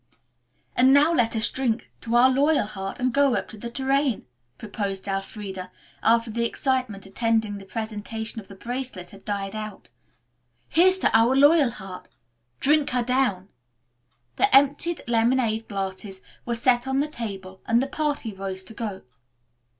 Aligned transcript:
"And 0.75 0.91
now 0.95 1.13
let 1.13 1.35
us 1.35 1.47
drink 1.47 1.81
a 1.83 1.85
toast 1.85 2.01
to 2.01 2.15
our 2.15 2.31
Loyalheart 2.31 2.99
and 2.99 3.13
go 3.13 3.35
up 3.35 3.47
to 3.49 3.57
the 3.57 3.69
Tourraine," 3.69 4.25
proposed 4.57 5.07
Elfreda, 5.07 5.69
after 6.01 6.31
the 6.31 6.43
excitement 6.43 7.05
attending 7.05 7.59
the 7.59 7.65
presentation 7.67 8.41
of 8.41 8.47
the 8.47 8.55
bracelet 8.55 9.11
had 9.11 9.23
died 9.23 9.55
out. 9.55 9.91
"Here's 10.69 10.97
to 10.97 11.15
our 11.15 11.35
Loyalheart! 11.35 12.09
Drink 12.59 12.89
her 12.89 13.03
down!" 13.03 13.49
The 14.37 14.49
emptied 14.55 15.01
lemonade 15.07 15.67
glasses 15.67 16.21
were 16.47 16.55
set 16.55 16.87
on 16.87 16.99
the 16.99 17.07
table 17.07 17.61
and 17.67 17.79
the 17.79 17.85
party 17.85 18.33
rose 18.33 18.63
to 18.63 18.73
go. 18.73 19.01